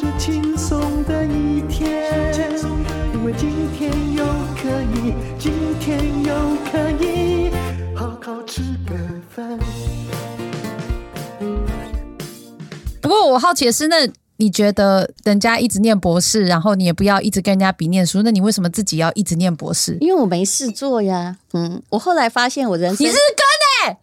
[0.00, 2.10] 是轻松的一天，
[3.12, 4.24] 因为今天又
[4.56, 6.34] 可以，今天又
[6.72, 7.50] 可以
[7.94, 8.94] 好好吃个
[9.28, 9.58] 饭。
[13.02, 14.08] 不过我好奇的是，那
[14.40, 19.98] 你觉得人家一直念博士，然后你也不要一直跟人家比念书，那你为什么自己要一直念博士？
[20.00, 21.36] 因为我没事做呀。
[21.52, 23.50] 嗯，我后来发现我人生你是 跟
[23.82, 23.96] 哎、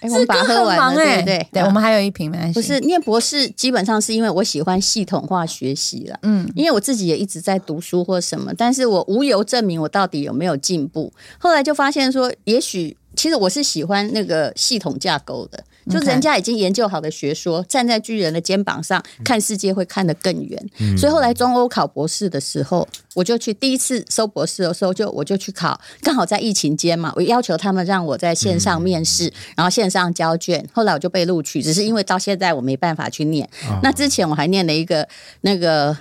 [0.00, 1.48] 欸，我们把它喝完了，对不对？
[1.52, 2.54] 对，我们还有一瓶，没关系。
[2.54, 6.18] 不是念博士，基本上是因为我喜欢系统化学习了。
[6.22, 11.12] 嗯，因为我自己也一直在读书或什么，但是我无由证明我到底有没有进步。
[11.38, 15.62] 后来就发现说，也许其实我是喜欢那个系统架构的。
[15.88, 20.60] 就人家已经研究好的学说，站在巨人的肩膀上看世界会看得更远。
[20.98, 30.68] 所以后来中欧考博士的时候，我就去第一次收博士的时候，就我就去考，刚好在疫情间嘛，我要求他们让我在线上面试，然后线上交卷。
[30.72, 33.48] 后来我就被录取，只是因为到现在我没办法去念。
[33.84, 35.08] 那之前我还念了一个
[35.42, 35.96] 那个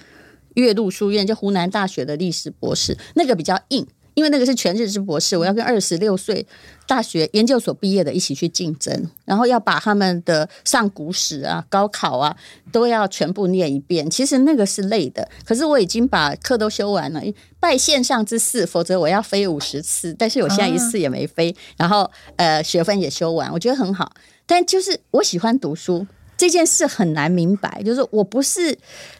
[0.55, 3.85] 岳麓书院，就湖南大学的历史博士，那个比较硬。
[4.13, 6.45] 因为那个是全日制博士，我要跟二十六岁
[6.87, 12.35] 大学研究所毕业的一起去竞争，然后要把他们的上古史啊、高考啊
[12.71, 14.09] 都要全部念一遍。
[14.09, 17.21] 其实那个是累的，可是我已经把课都修完了，
[17.59, 20.13] 拜线上之赐，否则我要飞五十次。
[20.17, 24.11] 但是我现在一次也没飞，然后呃学分也修完，我觉得很好。
[24.45, 26.05] 但就是我喜欢读书。
[26.41, 28.75] 这件事很难明白，就是我不是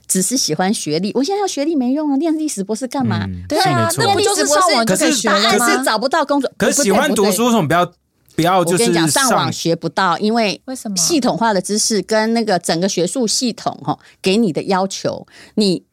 [0.07, 3.25] 只是喜欢学历，我现在要学历没用啊，念历史博士干嘛？
[3.27, 5.51] 嗯、对啊，那不就是上网就可以学了吗？
[5.51, 6.51] 可是找不到工作。
[6.57, 7.85] 可是喜欢读书，为什么不要
[8.35, 8.65] 不要？
[8.65, 10.97] 就是我跟你讲，上网学不到，因为为什么？
[10.97, 15.83] 系统化的知识跟那个整个学术系统哈给你的要求，你。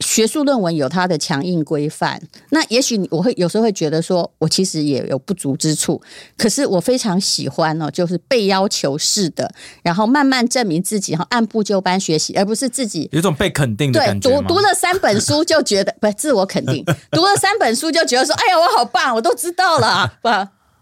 [0.00, 2.20] 学术论文有它的强硬规范，
[2.50, 6.00] 那也许我会有时候会觉得说，我其实也有不足之处。
[6.36, 9.50] 可是我非常喜欢哦，就是被要求式的，
[9.82, 14.28] 然后慢慢证明自己，然后按部就班学习，而不是自己有种被肯定的感觉。
[14.30, 20.28] 对，读读了三本书就觉得 不是自我肯定， 读了三本书就觉得说，哎呀，我好棒，我都知道了，不。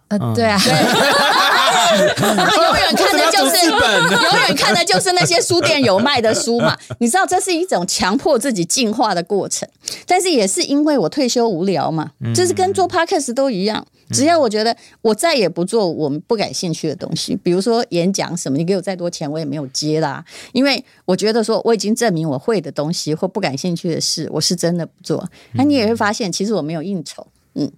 [0.08, 0.70] 呃，对啊，对
[2.56, 6.76] 永远看的就是永远看的就是那些书店有卖的书嘛。
[6.98, 9.68] 你知道这是一种强迫自己进化的过程，
[10.06, 13.86] 但是也是因为我退休无聊嘛，就是跟做 podcast 都一样。
[14.10, 25.28] 只要我觉得我再也不做我们不感兴趣的东西，比如说演讲什么，你给我再多钱我也没有接啦，因为我觉得说我已经证明我会的东西或不感兴趣的事，我是真的不做。
[25.54, 27.72] 那你也会发现，其实我没有应酬，嗯，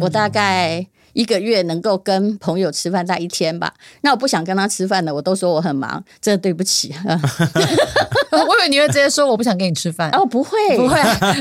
[0.00, 0.86] 我大概。
[1.12, 6.94] 一个月能够跟朋友吃饭大概一天吧，那我不想跟他吃饭的，我都说我很忙，真的对不起。
[8.32, 10.10] 我以为你会直接说我不想跟你吃饭。
[10.16, 11.00] 哦，不会，不会，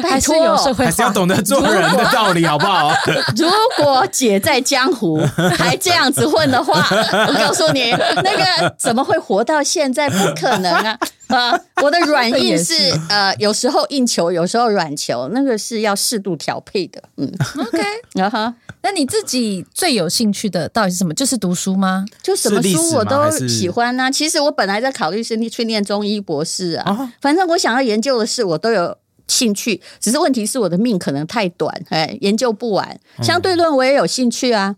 [0.10, 2.92] 还是有社会，还是要懂得做人的道理，好不好？
[3.38, 5.20] 如果姐在江湖
[5.58, 6.86] 还这样子混的话，
[7.28, 10.10] 我告诉你，那个怎么会活到现在？
[10.12, 10.98] 不可能啊！
[11.28, 17.02] 啊，我的软硬是呃，有时候硬球，有时候软球，那个是要适度调配的。
[17.16, 17.82] 嗯，OK，
[18.14, 18.54] 然后。
[18.84, 21.14] 那你自己最有兴趣的到底是什么？
[21.14, 22.04] 就是读书吗？
[22.24, 24.10] 就什么书我都喜欢啊。
[24.10, 26.92] 其实我本来在考虑是去念中医博士啊。
[26.92, 29.80] 哦、反正我想要研究的事，我都有兴趣。
[30.00, 33.00] 只是问题是我的命可能太短，哎，研究不完。
[33.22, 34.76] 相对论我也有兴趣啊。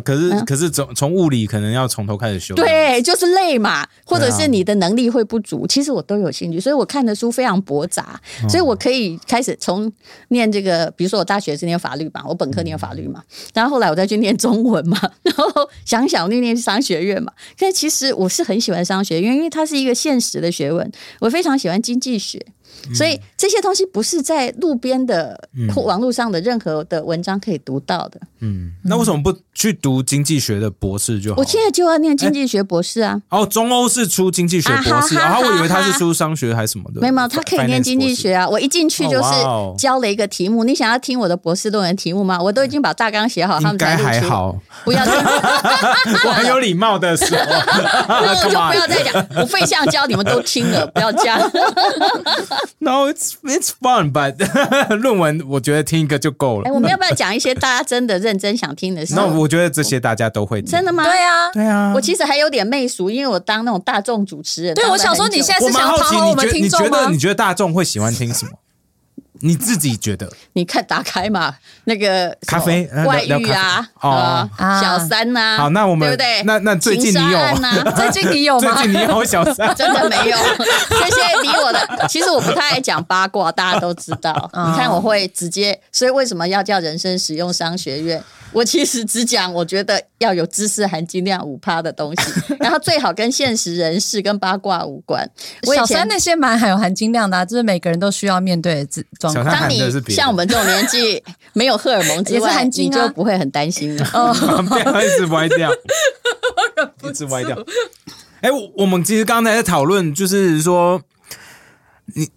[0.00, 2.54] 可是，可是从从物理可能要从头开始修。
[2.54, 5.66] 对，就是累嘛，或者是你的能力会不足。
[5.66, 9.90] 其实我都有兴趣，所以我看的书非常驳杂，所以我可以开始从
[10.28, 13.22] 念这个，比如说我大学是念法律嘛，我本科念法律嘛，
[13.54, 17.32] 然后后来我再去念中文嘛， 然后想想念念商学院嘛。
[17.58, 22.44] 但其实我是很喜欢商学院，因为它是一个现实的学问，我非常喜欢经济学。
[22.94, 28.20] 所以这些东西不是在路边的或网络上的任何的文章可以读到的。
[28.40, 31.40] 嗯，那为什么不去读经济学的博士就好？
[31.40, 33.20] 我现在就要念经济学博士啊！
[33.28, 37.00] 哦，中欧是出经济学博士，然后我以为他是出商学还是什么的。
[37.00, 38.48] 没有，他可以念经济学啊！
[38.48, 39.30] 我一进去就是
[39.78, 42.40] 交了一个题目，你想要听我的博士论文题目吗？
[42.42, 44.04] 我都已经把大纲写好，他们才录取。
[44.04, 45.14] 还好，不要听。
[46.26, 47.28] 我很有礼貌的说，
[48.08, 51.38] 那就不要再讲， 我废橡胶你们都听了，不要讲。
[52.78, 54.36] No, it's it's fun, but
[54.96, 56.68] 论文我觉得听一个就够了。
[56.68, 59.14] 哎，我们要不要讲一些大家真的认真想听的事？
[59.14, 60.70] 那我觉得这些大家都会听。
[60.70, 61.04] 真的吗？
[61.04, 61.92] 对啊，对啊。
[61.94, 64.74] 我其实还有点媚俗，因为我当那种大众主持人。
[64.74, 66.86] 对，我想说你现在是想讨好我们听众吗？
[66.86, 68.52] 你觉得你觉得大众会喜欢听什么？
[69.42, 70.30] 你自己觉得？
[70.54, 71.54] 你看，打开嘛，
[71.84, 74.48] 那个咖啡外遇啊，啊，
[74.80, 75.56] 小三呐。
[75.58, 76.42] 好，那我们对不对？
[76.44, 77.92] 那那 最近你有吗？
[77.96, 78.74] 最近你有吗？
[78.74, 79.74] 最近你有小三？
[79.76, 80.36] 真的没有。
[80.36, 82.06] 谢谢你我的。
[82.08, 84.32] 其实我不太爱讲八卦，大家都知道。
[84.54, 88.22] 你看，我会直接，所以为什么要叫人生实用商学院？
[88.52, 95.26] 我其实只讲，我觉得要有知识含金量五趴的东西，然后最好跟现实人士跟八卦无关。
[95.74, 99.44] 小三那些蛮含有含金量的，就是每个人都需要面对的状况。
[99.44, 101.22] 当你像我们这种年纪
[101.54, 104.08] 没有荷尔蒙之外，你就不会很担心了。
[104.14, 104.32] 哦，
[104.68, 105.70] 不要一直歪掉，
[107.08, 107.56] 一直歪掉。
[108.40, 111.00] 哎，我们其实刚才在讨论，就是说
[112.14, 112.28] 你，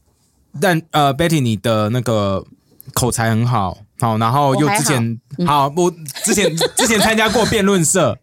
[0.62, 2.46] 但呃，Betty，你的那个
[2.94, 3.78] 口才很好。
[3.98, 5.90] 好，然后又之前好，我
[6.24, 8.18] 之前之前参加过辩论社，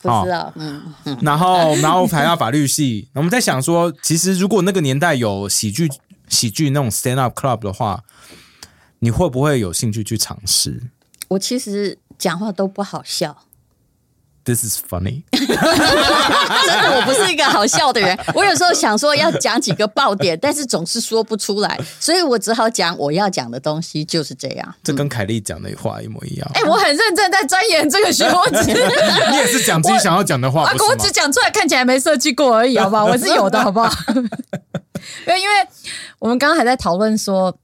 [0.00, 0.82] 不知道，嗯，
[1.20, 5.88] 然后然后还要法律系，我们在想说，其实如果那个年代有喜剧
[6.28, 8.02] 喜剧那种 stand up club 的话，
[9.00, 10.82] 你会不会有兴趣去尝试？
[11.28, 13.44] 我其实讲话都不好笑。
[14.44, 18.18] This is funny， 真的，我不是一个好笑的人。
[18.34, 24.74] 我有时候想说要讲几个爆点，但是总是说不出来，所以我只好讲我要讲的东西就是这样。
[24.82, 26.50] 这跟凯莉讲的话一模一样。
[26.54, 28.52] 哎、欸，我很认真在钻研这个学问。
[29.32, 33.04] 你也是讲自己想要讲的话，我只讲出来看起来没设计过而已，好不好？
[33.04, 33.92] 我是有的，好不好？
[35.26, 35.54] 因为因为
[36.18, 37.56] 我们刚刚还在讨论说，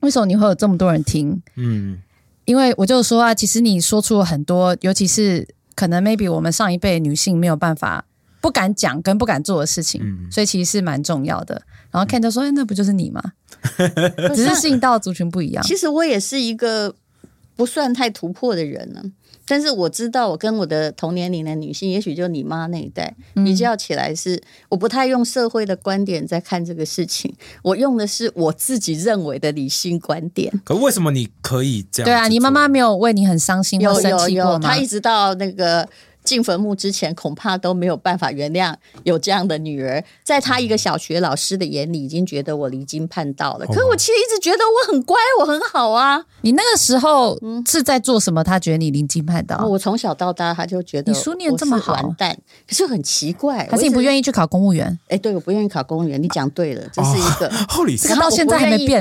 [0.00, 1.42] 为什么你会有这么多人听？
[1.56, 1.98] 嗯，
[2.44, 5.46] 因为我就说啊，其实你说出了很多，尤其是。
[5.78, 8.04] 可能 maybe 我们上一辈女性没有办法
[8.40, 11.62] 不敢讲跟不敢做的事情，嗯、所以其实是蛮重要的。
[11.92, 13.22] 然后 Ken 就说：“哎，那不就是你吗？
[14.34, 16.92] 只是吸引到族群不一样。”其实我也是一个
[17.54, 19.00] 不算太突破的人呢。
[19.48, 30.52] 但是我知道，我跟我的同年龄的女性，也许就你妈那一代比较起来是，我不太用社会的观点在看这个事情，我用的是我自己认为的理性观点。
[30.64, 32.06] 可为什么你可以这样？
[32.06, 34.68] 对啊，你妈妈没有为你很伤心有生气过吗？
[34.68, 35.88] 她一直到那个。
[36.28, 40.04] 进坟墓之前，恐怕都没有办法原谅有这样的女儿。
[40.22, 43.64] 在他一个小学老师的眼里，已经觉得我离经叛道了。
[43.64, 46.22] 可是我其实一直觉得我很乖，我很好啊。
[46.42, 48.44] 你那个时候是在做什么？
[48.44, 49.66] 他觉得你离经叛道？
[49.66, 52.36] 我从小到大，他就觉得你书念这么好，完蛋。
[52.68, 54.98] 可是很奇怪，还是你不愿意去考公务员？
[55.08, 56.22] 哎，对，我不愿意考公务员。
[56.22, 57.50] 你讲对了，这是一个。
[57.66, 59.00] 后来到现在还没变。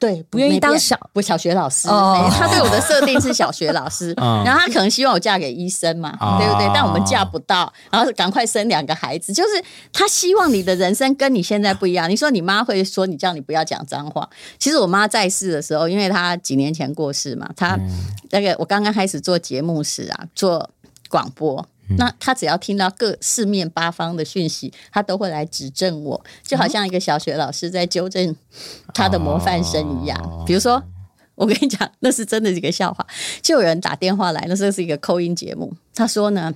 [0.00, 6.66] 对，不愿意当小不小学老师，他对我的设定是小学老师，然后他可能希望我嫁给医生嘛，对不对？
[6.74, 9.62] 但我们嫁不到，然后赶快生两个孩子，就是
[9.92, 12.08] 他希望你的人生跟你现在不一样。
[12.08, 14.26] 你说你妈会说你叫你不要讲脏话，
[14.58, 17.78] 其实我妈在世的时候，因为她几年前过世嘛，她
[18.30, 20.70] 那个我刚刚开始做节目时啊，做
[21.10, 21.62] 广播。
[21.96, 28.34] 那他只要听到各四面八方的讯息，他都会来指正我，就好像一个小学老师在纠正
[28.94, 30.44] 他的模范生一样。
[30.46, 30.82] 比如说，
[31.34, 33.06] 我跟你讲，那是真的一个笑话。
[33.42, 35.74] 就有人打电话来，那时候是一个 call in 节目。
[35.94, 36.54] 他说呢，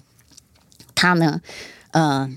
[0.94, 1.40] 他呢，
[1.92, 2.30] 嗯、呃，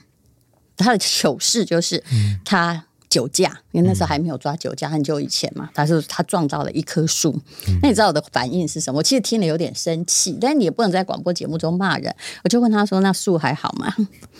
[0.77, 2.03] 他的糗事就是
[2.43, 2.85] 他。
[3.09, 5.69] 酒驾，因为那时候还没有抓酒驾，很久以前嘛。
[5.73, 7.31] 他是他撞到了一棵树，
[7.67, 8.97] 嗯、那你知道我的反应是什么？
[8.97, 12.13] 我其实听了有点生气，但是你也不能在广播节目中骂人。
[12.43, 13.93] 我就问他说：“那树还好吗？”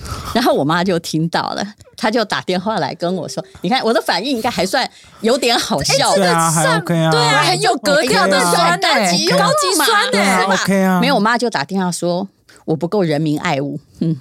[0.35, 1.65] 然后我妈就听到了，
[1.95, 4.89] 她就打电话来跟我说：“你看我的反应应该还算
[5.21, 12.27] 有点好笑，对啊，还 OK 啊，对啊，很有格调的酸的，高级高级酸的，对吧？OK 啊，没有，我妈就打电话说
[12.65, 14.19] 我不够人民爱物，嗯。”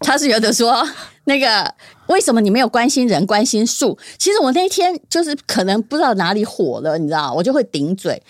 [0.00, 0.86] 他是觉得说，
[1.28, 1.74] 那个
[2.06, 3.98] 为什么你没有关心人，关心树？
[4.16, 8.22] 其实我那天就是可能不知道哪里火了，你知道，我就会顶嘴，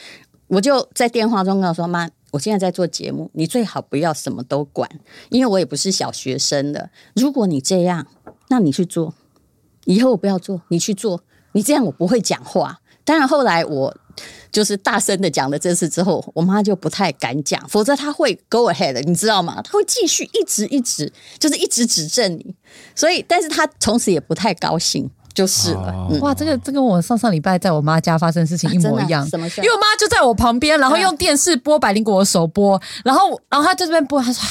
[0.49, 4.89] 我就在电话中跟我说：“妈，我现在在做节目，你最好不要什么都管，
[5.29, 6.89] 因为我也不是小学生的。
[7.15, 8.07] 如果你这样，
[8.49, 9.13] 那你去做，
[9.85, 11.23] 以后我不要做，你去做，
[11.53, 12.81] 你这样我不会讲话。
[13.07, 13.97] 当然后来我。”
[14.51, 19.61] 就是大声的讲了这次之后，我妈就不太敢讲，否则她会 go ahead，你知道吗？
[19.63, 22.55] 她会继续一直一直，就是一直指正你。
[22.95, 25.93] 所以，但是她从此也不太高兴，就是了。
[25.93, 29.23] 哦嗯、哇，这个这跟我上上礼拜在我妈家发生的事情一模一样。
[29.23, 29.61] 啊、什么事？
[29.61, 34.43] 因为我妈就在我旁边，然后用电视播百灵果的首播，然后然后她在这边播，她说：“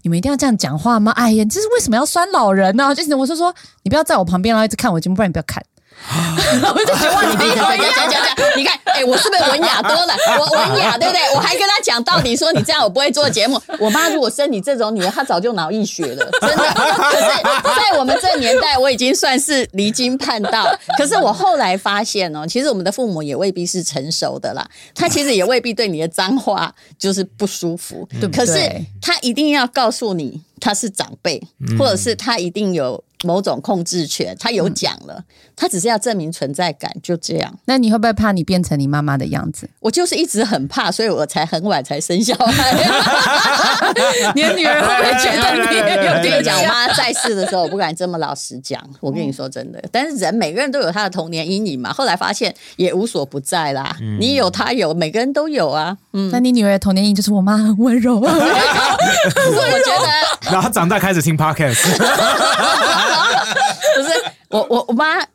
[0.00, 1.12] 你们一定要这样讲话吗？
[1.12, 5.62] 哎呀，这是为什么要酸老人呢、啊？”就是我就说，你不要在我旁边，然后一直看我节目，不然你不要看。
[6.74, 10.14] 我就觉得哇，你讲讲讲讲讲，你看，哎、我是不是文雅多了？
[10.38, 11.20] 我文雅对不对？
[11.34, 13.60] 我还跟他讲道理，说你这样我不会做节目。
[13.78, 16.74] 我妈如果生你这种女儿，她早就脑溢血了，真的。
[16.74, 17.26] 可是，
[17.74, 20.66] 在我们这个年代，我已经算是离经叛道。
[20.98, 31.42] 可是我后来发现哦，其实我们的父母也未必是成熟的啦，他其实也未必对你的脏话就是不舒服，可是他一定要告诉你他是长辈，
[31.78, 33.02] 或者是他一定有。
[33.22, 35.24] 某种控制权，他有讲了，嗯、
[35.56, 37.54] 他只是要证明存在感，就这样。
[37.66, 39.68] 那你会不会怕你变成你妈妈的样子？
[39.80, 42.72] 我就是一直很怕，所以我才很晚才生小孩。
[44.34, 45.62] 你的女儿会不会觉得你
[46.06, 46.60] 有点讲？
[46.60, 48.82] 我妈在世的时候，我不敢这么老实讲。
[49.00, 51.92] 我跟你说真的，但是人每个人都有他的童年阴影嘛。
[51.92, 53.96] 后来发现也无所不在啦。
[54.00, 55.96] 嗯、你有，他有，每个人都有啊。
[56.12, 58.32] 嗯，那你女儿的童年阴影就是我妈很温柔啊。
[58.34, 63.11] 我觉得，然后她长大开始听 podcast。
[63.96, 65.26] 不是我我我妈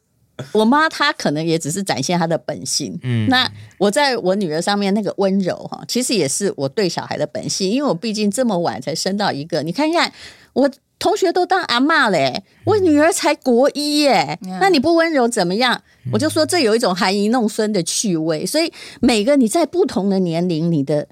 [0.51, 2.97] 我妈她可能也只是展现她的本性。
[3.03, 9.63] 嗯，那我在我女儿上面那个温柔哈，其实也是我对小孩的本性，因为我毕竟这么晚才生到一个。
[9.63, 10.11] 你看看
[10.53, 15.81] 我同学都当阿妈嘞，我女儿才国一耶，嗯、那你不温柔怎么样？
[16.11, 18.45] 我就说这有一种含饴弄孙的趣味。
[18.45, 21.07] 所以每个你在不同的年龄，你的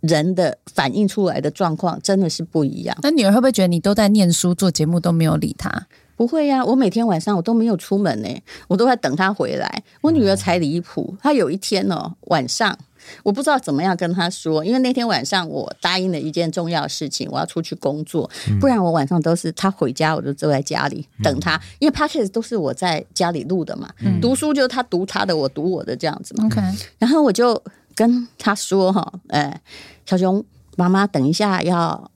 [0.00, 2.96] 人的反映出来的状况真的是不一样。
[3.02, 5.86] 那女儿会不会觉得你都在念书做节目都没有理她？
[6.20, 8.28] 不会呀、啊，我每天晚上我都没有出门呢，
[8.68, 9.82] 我都在等他回来。
[10.02, 12.78] 我女儿才离谱，她有一天哦晚上，
[13.22, 23.88] 我不知道怎么样跟她说，因为那天晚上我答应了一件重要的事情，我要出去工作，不然我晚上都是她回家，我就坐在家里等她，因为 Podcast 都是我在家里录的嘛，
[24.20, 26.44] 读书就是她读她的，我读我的这样子嘛。
[26.44, 26.60] OK，
[26.98, 27.58] 然后我就
[27.94, 29.58] 跟她说哈，哎，
[30.04, 30.44] 小熊
[30.76, 32.10] 妈妈等一下要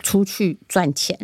[0.00, 1.18] 出去赚钱。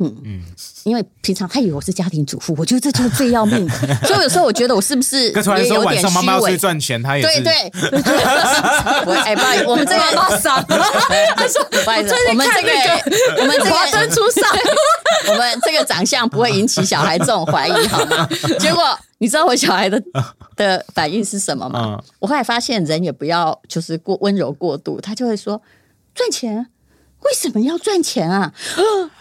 [0.00, 0.40] 嗯嗯，
[0.84, 3.74] 因为平常他以为我是家庭主妇，我觉得这就是最要命的。
[4.06, 5.84] 所以有时候我觉得我是不是也有点虚伪？
[5.84, 7.52] 晚上妈妈要去赚钱，他也对对。
[9.04, 12.70] 我 哎，不好意思，我们这个妈傻，他说不好意思，我们这个
[13.40, 14.44] 我们这个华灯初上，
[15.30, 18.28] 我们这个长相不会引起小孩这种怀疑，好吗？
[18.60, 18.82] 结果
[19.18, 20.00] 你知道我小孩的
[20.54, 22.00] 的反应是什么吗？
[22.20, 25.60] 我后来发现人也不要就是过温柔过度，他就会说
[26.14, 26.68] 赚钱。
[27.22, 28.52] 为什么要赚钱啊？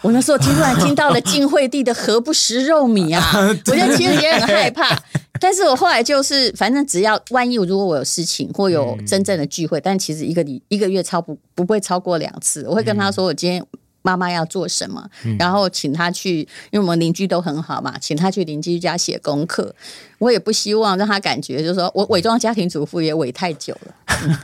[0.02, 3.22] 我那时候突然听到了晋惠帝的“何不食肉糜”啊，
[3.68, 4.98] 我其实也很害怕。
[5.40, 13.64] 但是我后来就是，反正只要万一如果我有事情或有真正的聚会，但其实一个礼一个月超不不会超过两次，我会跟他说我今天
[14.02, 16.40] 妈妈要做什么，然后请他去，
[16.72, 19.76] 因为我们邻居都很好嘛，请他去邻居家写功课。
[20.18, 23.96] 我也不希望让他感觉就是说我伪装家庭主妇也伪太久了。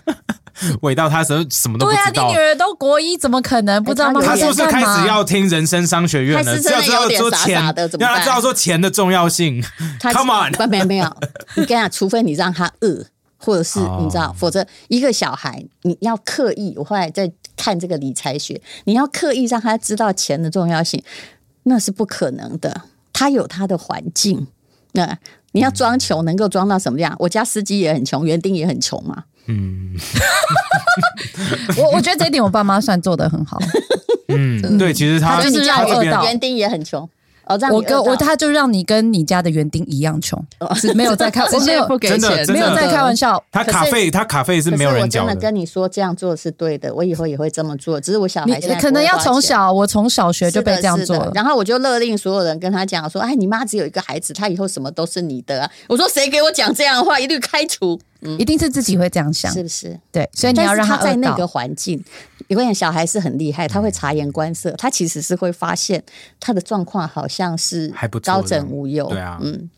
[0.05, 0.15] 嗯
[0.81, 2.11] 伪到他时候什么都不知道。
[2.11, 4.25] 对啊，你女儿都国一，怎么可能不知道妈妈？
[4.27, 6.61] 他是不是开始要听人生商学院了？
[6.61, 7.61] 是要知道说钱，
[7.99, 9.63] 让他知道说钱的重要性。
[9.99, 11.17] Come on，没有没有，
[11.55, 13.05] 你跟他，除非你让他饿，
[13.37, 16.73] 或者是你知道，否则一个小孩你要刻意。
[16.77, 21.03] 我后来在看这个理财学，你要刻意让他知道钱的重要性，
[21.63, 22.83] 那是不可能的。
[23.11, 24.47] 他有他的环境，
[24.93, 25.17] 那
[25.51, 27.15] 你要装穷，能够装到什么样？
[27.19, 29.25] 我家司机也很穷，园丁也很穷嘛。
[29.47, 29.95] 嗯，
[31.77, 33.59] 我我觉得这一点我爸妈算做的很好。
[34.29, 37.07] 嗯，对，其实他就是让园丁也很穷。
[37.45, 40.41] 哦，我跟我他就让你跟你家的园丁一样穷，
[40.75, 43.43] 是没有在开， 我没有不给钱，没有在开玩笑。
[43.51, 45.25] 他卡费，他卡费是没有人交的。
[45.25, 47.99] 我真的跟你说，这样做是对的，我以后也会这么做。
[47.99, 51.31] 只是我小孩可能要从小，我从小学就被这样做了。
[51.35, 59.99] 然后我就勒令所有人跟他讲说：“哎，你妈只有一个孩子，他以后什么都是你的啊。”我说：“谁给我讲这样的话，一律开除。”嗯，一定是自己会这样想，是不是？
[60.11, 62.03] 对，所以你要让他在那个环境。
[62.47, 66.03] 你发现小孩是很厉害，他会察言观色，他其实是会发现
[66.39, 69.07] 他的状况好像是还不高枕无忧。
[69.07, 69.69] 对啊，嗯。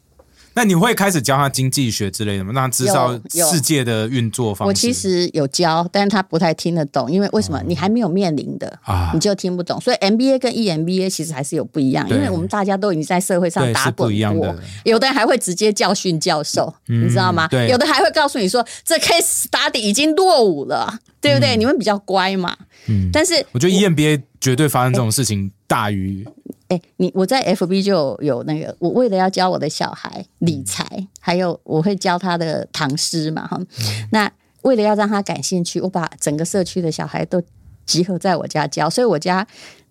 [0.56, 2.54] 那你会开始教他经济学之类的吗？
[2.54, 3.14] 让他知道
[3.52, 4.70] 世界的运作方式。
[4.70, 7.62] 我其实有教，但是他不太听得懂，因为为什么？
[7.68, 9.80] 你还没有面临的，啊、你就听不懂。
[9.82, 14.56] 所以 MBA 跟 EMBA 其实还是有不一样，因为我们大家都已经在社会上打滚过。
[14.86, 17.48] 有的人还会直接教训教授，嗯、你知道吗？
[17.50, 21.58] 对有的还会告诉你说，这 case study 已经落伍了，对不对？
[21.58, 22.56] 嗯、你们比较乖嘛。
[22.88, 23.10] 嗯。
[23.12, 26.26] 但是我觉得 EMBA 绝对发生这种事情大于。
[26.68, 33.56] 哎，你我在 FB 就有，那个，我为了要教我的小孩理财，嗯、还有我会教他的唐诗嘛哈。
[33.60, 33.68] 嗯、
[34.12, 34.32] 那
[34.64, 37.42] 为了要让他感兴趣，我把整个社区的小孩都
[37.86, 38.90] 集合在我家教。
[38.90, 39.46] 所以我家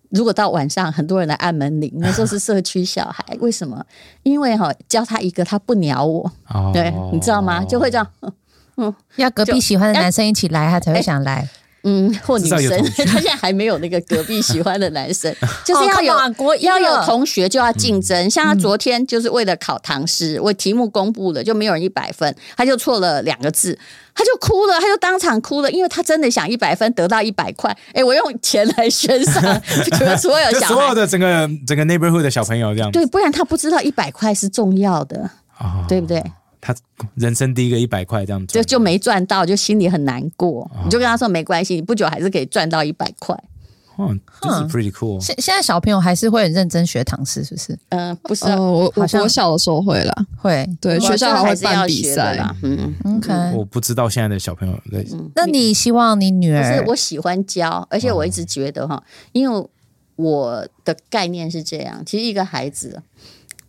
[0.09, 3.23] 如果到晚上很多人来按门铃，那就是社区小孩。
[3.39, 3.81] 为什么？
[4.23, 7.63] 因为哈教他一个，他不鸟我，哦、对，你知道吗？
[7.63, 8.05] 就会这样，
[8.75, 11.47] 嗯，要隔壁喜欢的男生一起来，他才会想来。
[11.87, 16.15] 嗯，或女生，至少有同学他现在还没有那个隔壁喜欢的男生， 就是要有、
[16.61, 18.27] 要有同学就要竞争。
[18.27, 23.77] 像他昨天就是为了考唐诗，我题目公布了，就没有人一百分，他就错了两个字，
[24.15, 27.75] 他就哭了，他就当场哭了，因为他真的想一百分得到一百块。
[27.93, 29.61] 哎，我用钱来悬赏，
[30.17, 36.23] 所有小所有的整个整个 neighborhood 的小朋友这样，对，不然他不知道一百块是重要的，哦、对不对？
[36.65, 36.75] 他
[37.13, 40.63] 人生第一个一百块这样子，就就没赚到，就心里很难过。
[40.73, 43.37] 哦、你就跟他说没关系，你不久还是可以赚到一百块。
[43.97, 45.21] 哦，这是 pretty cool。
[45.23, 47.79] 现现在小朋友还是会很认真学唐诗，是不是？
[47.89, 52.35] 嗯、呃，不是、我我我小的时候会了，会对学校还会办比赛。
[52.63, 53.31] 嗯，OK。
[53.55, 55.05] 我不知道现在的小朋友在。
[55.13, 56.63] 嗯、那你希望你女儿？
[56.73, 59.01] 是我喜欢教，而且我一直觉得哈，
[59.33, 59.67] 因为
[60.15, 63.03] 我的概念是这样，其实一个孩子。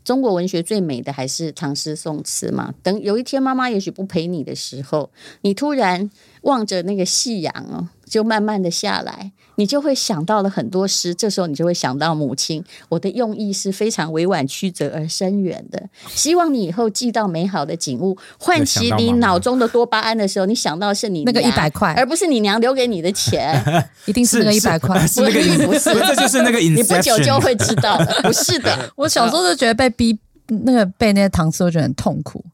[0.07, 2.73] 中国文学最美的还是唐诗宋词嘛。
[2.81, 5.11] 等有一天妈妈也许不陪你的时候，
[5.41, 6.09] 你突然
[6.43, 9.33] 望着那个夕阳哦，就慢慢的下来。
[9.59, 12.63] 你就会想到了很多诗，这时候你就会想到母亲。
[12.91, 15.83] 我的用意是非常委婉曲折而深远的，
[16.15, 23.59] 希望你以后记到美好的景物，唤起你脑中的多巴胺的时候，你想到是你那个一百块，而不是你娘留给你的钱，
[24.05, 26.75] 一定是那个一百块，是那个不是，这就是那个 Inception。
[26.77, 28.79] 你不久就会知道的，不是的。
[28.95, 32.45] 我小时候就觉得被逼那个背那些唐诗，我觉得很痛苦。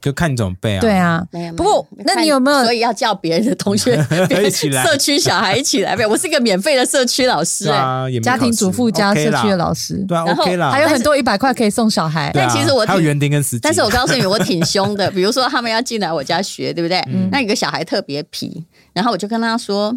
[0.00, 0.80] 就看你怎么背啊？
[0.80, 1.22] 对啊，
[1.56, 2.64] 不过那你有没有？
[2.64, 3.94] 所以要叫别人的同学
[4.44, 6.06] 一起来， 社区小孩一起来背。
[6.06, 10.70] 我是一个免费的社区老师，啊，家庭主妇加社区的老师，对啊，OK 啦。
[10.70, 12.30] 还有很多一百块可以送小孩。
[12.32, 13.60] 但其实我还有园丁跟司机。
[13.62, 15.10] 但是我告诉你，我挺凶的。
[15.10, 17.02] 比如说他们要进来我家学，对不对？
[17.30, 19.94] 那有个小孩特别皮，然后我就跟他说。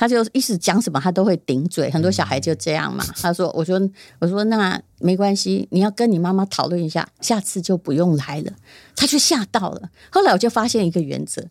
[0.00, 1.90] 他就一直讲什么，他都会顶嘴。
[1.90, 3.04] 很多小孩就这样嘛。
[3.20, 3.78] 他说：“我说，
[4.18, 8.52] 我说那没关系，你要跟你妈妈讨论一下，下次就不用来了。”
[8.96, 9.90] 他就吓到了。
[10.10, 11.44] 后来我就发现一个原则：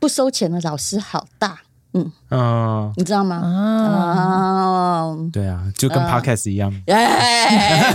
[0.00, 1.60] 不收钱的老师好大。
[1.94, 3.36] 嗯嗯，你知道吗？
[3.36, 6.72] 啊，对啊，就跟 Podcast 一样。
[6.86, 7.92] 哎，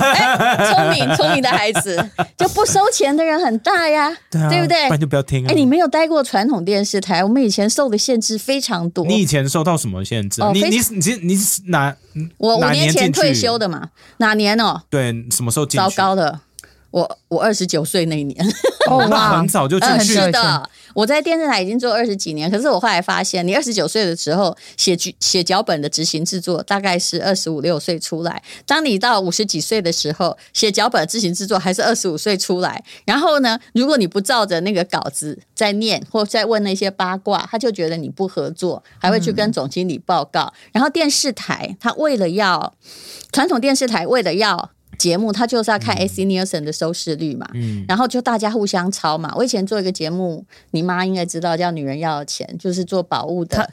[0.71, 1.97] 聪明 聪明的孩子，
[2.37, 4.85] 就不收钱的人很大呀，对不对？
[4.85, 5.45] 不然就不要听。
[5.47, 9.05] 哎，你没有待过传统电视台，我们以前受的限制非常多。
[9.05, 10.41] 你以前受到什么限制？
[10.53, 11.95] 你你你你是哪？
[12.37, 14.81] 我五年前退休的嘛，哪年哦？
[14.89, 15.65] 对，什么时候？
[15.65, 16.39] 糟糕的。
[16.91, 18.45] 我我二十九岁那一年，
[18.89, 20.25] 哦， 那很早就进去了。
[20.25, 22.49] 是的，我在电视台已经做二十几年。
[22.49, 28.41] 可是我后来发现，你二十九岁的时候写剧写脚本的执行制作，大概是二十五六岁出来。
[28.65, 32.81] 当你到五十几岁的时候，写脚本执行制作还是二十五岁出来。
[33.05, 40.53] 然后呢，如果你不照着那个稿子在念，或在问那些八卦，他就觉得你不合作，还会去跟总经理报告。
[40.55, 42.73] 嗯、然后电视台他为了要
[43.33, 44.71] 传统电视台为了要。
[44.97, 49.33] 节目他就是要看 AC Nielsen 的收视率嘛，嗯，然后就大家互相抄嘛。
[49.35, 53.69] 我以前做一个节目，你妈应该知道，叫《女人要钱》，就是做宝物的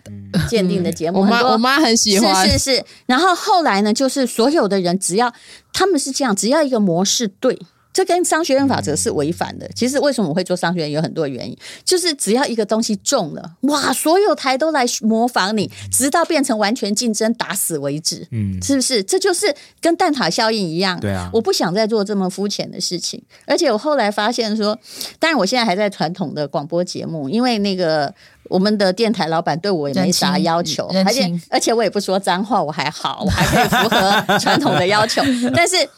[0.48, 1.20] 鉴定的节目。
[1.20, 2.84] 我妈我妈很喜欢，是是是。
[3.06, 5.32] 然后后来呢，就是所有的人只要
[5.72, 7.58] 他们是这样，只要一个模式对。
[7.94, 9.66] 这跟商学院法则是违反的。
[9.74, 18.26] 其实为什么我会做商学院，有很多原因，就是只要一个东西中了，哇，所有台都来模仿你，直到变成完全竞争，打死为止。
[18.32, 19.00] 嗯，是不是？
[19.04, 20.98] 这就是跟蛋塔效应一样。
[20.98, 23.22] 对啊，我不想再做这么肤浅的事情。
[23.46, 24.76] 而且我后来发现说，
[25.20, 28.12] 当然我现在还在传统的广播节目，因为那个
[28.48, 35.22] 我们的电台老板对我也没啥要求，而且而且我也不说脏话，我还好，我还可以符合传统的要求。
[35.54, 35.88] 但是，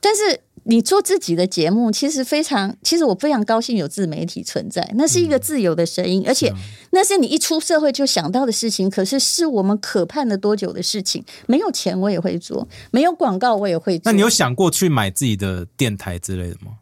[0.00, 0.40] 但是。
[0.64, 6.52] 你做自己的节目，其实非常，其实我非常高兴有自媒体存在，那是一个自由的声音，嗯、而且
[6.90, 8.88] 那是你一出社会就想到的事情。
[8.88, 11.22] 可是是我们可盼了多久的事情？
[11.46, 14.10] 没有钱我也会做，没有广告我也会做。
[14.10, 16.72] 那你有想过去买自己的电台之类的吗？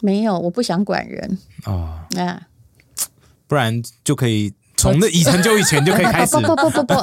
[0.00, 1.98] 没有，我不想管人哦。
[2.16, 2.48] 啊，
[3.46, 4.52] 不然就可以。
[4.78, 6.36] 从那以前就以前就可以开始。
[6.38, 6.94] 不不不不不，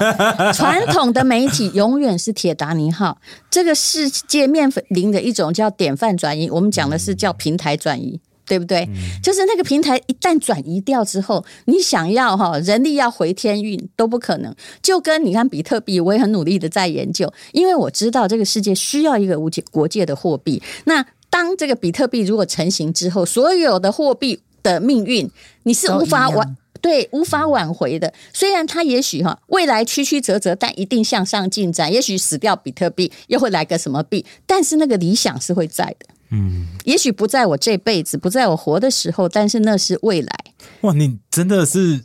[0.54, 3.20] 传统的媒体永远是铁达尼号，
[3.52, 8.88] 这个世界面临的一种叫典范转移，我们讲的是叫平台转移，对不对？
[9.22, 14.56] 就是那个平台一旦转移掉之后，你想要哈人力要回天运都不可能。
[14.82, 20.64] 就跟你看比特币，我也很努力的在研究，因为我知道这个世界需要一个无界国界的货币。
[20.86, 25.30] 那当这个比特币如果成型之后，所有的货币的命运
[25.64, 26.56] 你是无法完。
[26.82, 28.14] 对，无法挽回的。
[28.34, 31.92] 虽然它也许哈未来曲曲折折，但一定向上进展。
[31.92, 34.26] 也许死掉比特币，又会来个什么币？
[34.46, 36.06] 但是那个理想是会在的。
[36.32, 40.36] 嗯，也许不在我这辈子，不在我活的时候，但是那是未来。
[40.82, 42.04] 哇，你真的是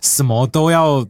[0.00, 1.06] 什么都要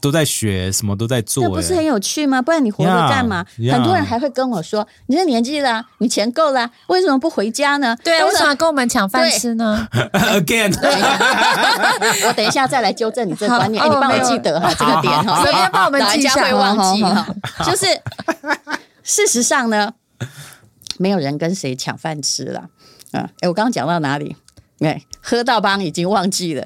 [0.00, 2.40] 都在学，什么都在做，那不是很有趣吗？
[2.40, 3.72] 不然你活着干嘛？Yeah, yeah.
[3.74, 10.72] 很多人还会跟我说：“你这年纪了，你钱够了，为什么不回家呢？”对啊，为什么跟我们抢饭吃呢？Again，
[12.26, 17.26] 我 等一下再来纠正你这个观念，欸、你帮我记得哈这个点哈，随便帮我们记一下，会忘记哈。
[17.64, 17.86] 就是
[19.02, 19.92] 事实上呢，
[20.98, 22.68] 没有人跟谁抢饭吃了。
[23.12, 24.36] 嗯，哎、欸，我刚刚讲到哪里？
[24.80, 26.64] 哎，喝到帮已经忘记了。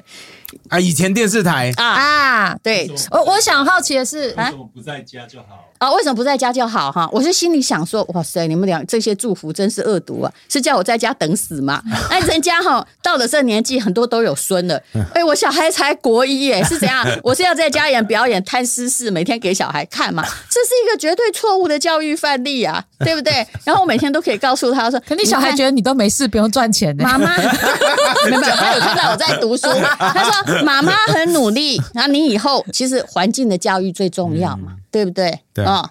[0.68, 1.72] 啊，以前电视台。
[1.76, 1.84] 啊。
[1.84, 5.71] 啊，对，我我想好奇的是，为什么不在家就好？
[5.82, 6.92] 啊，为什么不在家就好？
[6.92, 10.32] 哈，我是心里想说，哇塞，你们俩这些祝福真是恶毒啊！
[10.48, 11.82] 是叫我在家等死吗？
[12.08, 14.80] 哎，人家哈到了这年纪，很多都有孙了。
[15.12, 17.04] 哎，我小孩才国一耶，是怎样？
[17.24, 20.22] 我是要在家演表演贪私事，每天给小孩看嘛？
[20.48, 23.44] 这是一个绝对错误的教育范例啊，对不对？
[23.64, 27.02] 然后我每天都可以告诉他说，肯定小孩觉得你都没事，不用赚钱呢？
[27.02, 29.66] 妈妈，没有，他有看到我在读书，
[29.98, 31.82] 他说妈妈很努力。
[31.92, 35.40] 然后你以后其实环境的教育最重要嘛，对不对？
[35.54, 35.90] 对啊。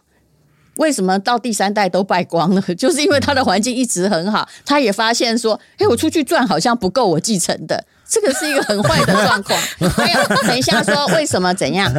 [0.77, 2.61] 为什么到第三代都败光了？
[2.75, 9.59] 就是因为他的环境一直很好，他也发现说：“哎，我出去赚好像不够我继承的，这个是一个很坏的状况。”
[9.95, 11.93] 还有，等一下说为什么怎样？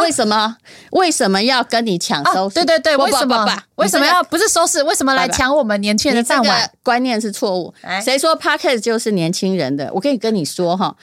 [0.00, 0.56] 为什么
[0.90, 2.54] 为什么要跟你抢收拾？
[2.56, 3.62] 对对对，为什么？
[3.76, 4.82] 为什么要不是收拾？
[4.82, 6.70] 为什么来抢我们年轻人的饭碗？
[6.82, 7.72] 观念是错误。
[8.04, 9.88] 谁说 Podcast 就是年轻人的？
[9.94, 10.94] 我可以跟你说哈，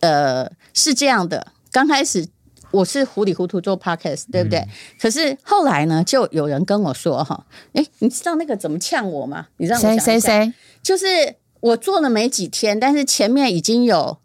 [0.00, 2.26] 呃，是这样的，刚开始。
[2.70, 4.58] 我是糊里糊涂做 podcast，对不对？
[4.60, 4.68] 嗯、
[5.00, 9.46] 可是后来呢，就有人跟我说哈，哎，你知道那个怎么呛我吗？
[9.56, 10.52] 你让我想一下，谁谁谁？
[10.82, 11.06] 就是
[11.60, 14.18] 我做了没几天，但是前面已经有，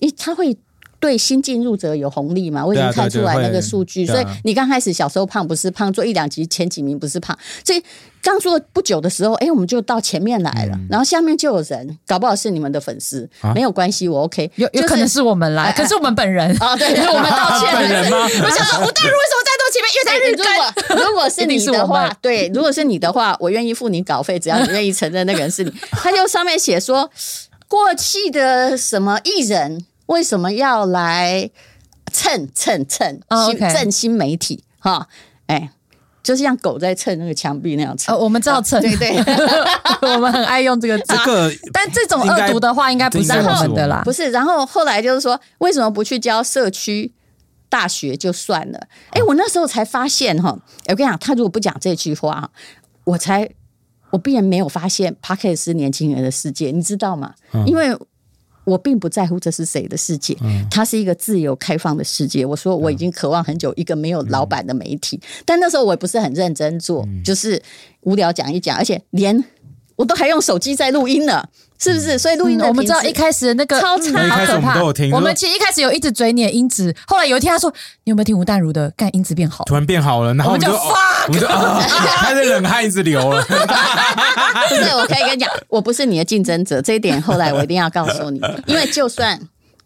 [0.00, 0.56] 诶，他会。
[1.00, 2.64] 对新进入者有红利嘛？
[2.64, 7.82] 我已经看出来那个数据，所以你刚开始小时候胖不是胖，做一两集前几名不是胖，所以
[8.22, 18.18] 刚做不久的时候，哎，我们就到前面来了，然后下面就有人，搞不好是你们的粉丝，没有关系，我 OK，有有可能是我们来， 可是我们本人啊， 对，我们道歉 本人吗？
[18.22, 19.90] 我想说吴淡如为什么在多前面？
[19.94, 21.02] 因为在日更。
[21.02, 25.72] 如果是你的话，对，如果是你的话，我愿意付你稿费，只要你愿意承认那个人是你。
[25.92, 27.10] 他就上面写说，
[27.66, 29.86] 过气的什么艺人。
[30.10, 31.48] 为什么要来
[32.12, 35.06] 蹭蹭蹭新蹭新媒体哈？
[35.46, 35.70] 哎，
[36.20, 38.18] 就是像狗在蹭那个墙壁那样蹭。
[38.18, 39.16] 我们知道蹭，对对，
[40.12, 41.04] 我们很爱用这个字。
[41.06, 44.02] 这个，但这种恶毒的话应该不是我们的啦。
[44.04, 47.12] 不是，然后后来就是说，为什么不去教社区
[47.68, 48.80] 大学就算了？
[49.10, 52.50] 哎，我那时候才发现哈，我跟你讲，他如果不讲这句话，
[53.04, 53.48] 我才
[54.10, 57.34] 我必然没有发现 Podcast 是年轻人的世界，你知道吗？
[57.64, 57.96] 因为。
[58.70, 60.36] 我并不在乎这是谁的世界，
[60.70, 62.46] 它是一个自由开放的世界。
[62.46, 67.60] 我说我已经渴望很久一个没有老板的媒体，但那时候我也不是很认真做，就是
[68.02, 69.36] 无聊讲一讲，而且连
[70.00, 71.44] 我都还用手机在录音呢。
[71.82, 72.18] 是不是？
[72.18, 74.82] 所以录音的、嗯、我们知道一开始那个超差，好可怕。
[74.82, 77.72] 我们，我们其实一开始有一直嘴你的音质，后来有一天他说
[78.04, 78.90] ：“你有没有听吴淡如的？
[78.90, 81.80] 干音质变好，突然变好了。”然后我们就，我们就啊，
[82.20, 83.42] 开始冷汗一直流了。
[83.42, 89.40] 不是，我可以跟你讲，我不是你的竞争者，这一点后来我一定要告诉你，因为就算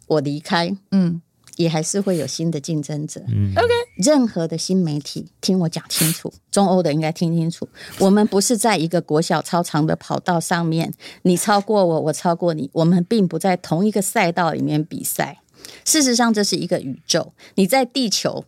[0.09, 1.23] 我离开，嗯。
[1.57, 3.21] 也还是会有新的竞争者。
[3.29, 3.69] 嗯，OK。
[3.97, 7.69] 任何的新媒体，听我讲清楚，中欧的应该听清楚。
[7.99, 15.41] 我们不是在一个国小操场的跑道上面，你超过我，我超过你，我们并不在同一个赛道里面比赛。
[15.85, 17.33] 事实上，这是一个宇宙。
[17.55, 18.45] 你在地球，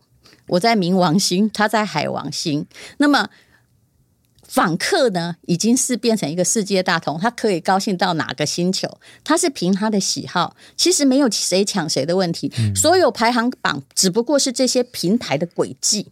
[0.47, 2.65] 我在冥王星，他在海王星。
[2.97, 3.29] 那么。
[4.47, 8.87] 访客呢，已经是变成一个世界大同，他可以高兴到哪个星球？
[9.23, 12.51] 他是凭他的喜好，其实没有谁抢谁的问题。
[12.57, 16.07] 嗯、所有排行榜只不过是这些平台的轨迹，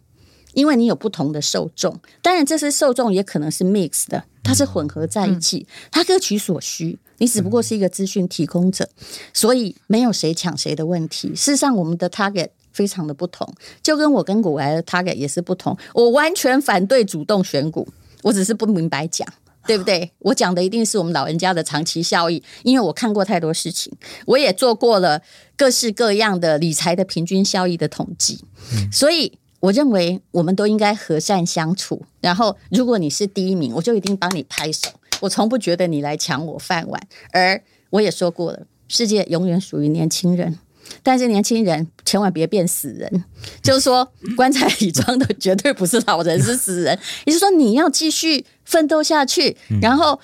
[0.52, 6.98] 因为你有不同的受众，当然这些受众也可能是 mix 的，它是混合在一起，它各取所需。
[7.18, 8.86] 你只不过是一个资讯提供者，
[9.32, 11.28] 所以没有谁抢谁的问题。
[11.28, 13.50] 事实上，我们的 target 非常的不同，
[13.82, 15.74] 就跟我跟股癌的 target 也是不同。
[15.94, 17.88] 我完全反对主动选股。
[18.26, 19.26] 我只是不明白讲，
[19.68, 20.10] 对不对？
[20.18, 23.92] 我讲的一定是我们老人家的长期效益，因为我看过太多事情，
[24.26, 25.22] 我也做过了
[25.56, 28.44] 各式各样的理财的平均效益的统计，
[28.90, 32.02] 所以我认为我们都应该和善相处。
[32.20, 34.88] 然后，如果你是第一名，我就一定帮你拍手。
[35.20, 40.58] 我从不觉得你来抢我饭碗，而我也说过了，世界永远属于年轻人。
[41.02, 43.24] 但是年轻人千万别变死人，
[43.62, 46.98] 就是说棺材里装的绝对不是老人，是死人。
[47.24, 50.18] 也就是说，你要继续奋斗下去，然后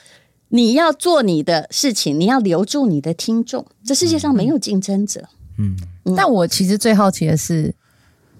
[0.48, 3.64] 你要做你的事情，你要留住你的听众。
[3.84, 5.28] 这世界上没有竞争者。
[5.58, 5.76] 嗯，
[6.16, 7.74] 但我其实最好奇的是，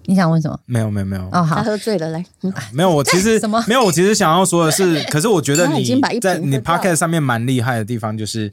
[0.07, 0.59] 你想问什么？
[0.67, 1.23] 没有，没有，没有。
[1.31, 2.25] 哦，好，他喝醉了，来，
[2.73, 2.91] 没有。
[2.91, 3.63] 我其实 什么？
[3.69, 3.85] 没有。
[3.85, 8.51] 我其实想要说的是， 可是我觉得你在你 Podcast 上面蛮厉害的地方，就是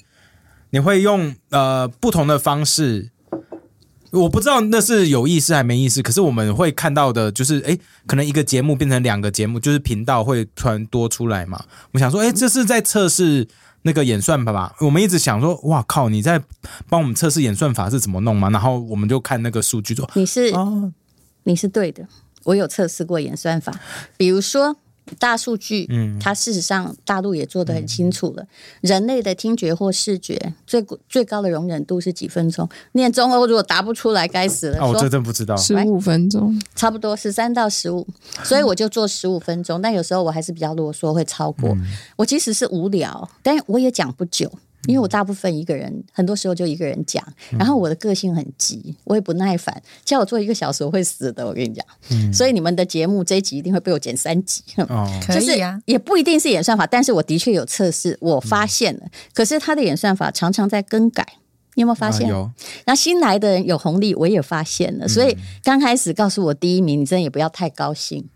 [0.71, 3.09] 你会用呃不同的方式。
[4.11, 11.63] 我不知道那是有意思还没意思，可是我们会看到的就是，哎，可能一个节目变成两个节目，就是频道会突然多出来嘛。
[11.91, 13.47] 我想说，哎，这是在测试
[13.83, 14.75] 那个演算法吧？
[14.81, 16.41] 我们一直想说，哇靠，你在
[16.89, 18.49] 帮我们测试演算法是怎么弄吗？
[18.49, 20.91] 然后我们就看那个数据说，你是哦，
[21.43, 22.07] 你是对的，
[22.43, 23.73] 我有测试过演算法，
[24.17, 24.77] 比如说。
[25.17, 28.43] 大数据，嗯，它事实上大陆也做得很清楚了。
[28.43, 28.47] 嗯、
[28.81, 32.67] 人类的听觉或视觉最最高的容忍度是几分钟？
[32.91, 34.79] 念中欧如果答不出来，该死了。
[34.79, 38.05] 哦，我真不知道，十五分钟，差不多十三到十五，
[38.43, 39.81] 所以我就做十五分钟。
[39.81, 41.69] 但有时候我还是比较啰嗦，会超过。
[41.69, 44.51] 嗯、我其实是无聊，但我也讲不久。
[44.85, 51.85] 因为我大部分一个人，很多时候就一个人讲，然后我的个性很急，我也不耐烦，叫我做一个小时我会死的，我跟你讲。
[52.11, 55.51] 嗯、所以你们的节目这一集一定会被我剪三集，哦、 就是
[55.85, 59.01] 也不一定是演算法，但是我的确有测试，我发现了。
[59.03, 61.25] 嗯、可是他的演算法常常在更改，
[61.75, 62.27] 你有没有发现？
[62.27, 62.51] 啊、有。
[62.85, 65.07] 那新来的人有红利，我也发现了。
[65.07, 68.27] 所以刚开始告诉我第一名，你真的也不要太高兴。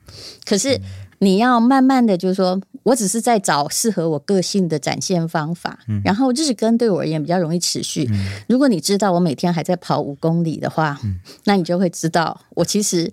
[0.46, 0.80] 可是。
[1.24, 8.08] 你要慢慢的，就是说我只是在找适合我个性的展现方法，嗯、然后日更对我而言比较容易持续。
[8.12, 13.12] 嗯、如果你知道我每天还在跑五公里的话，嗯、那你就会知道我其实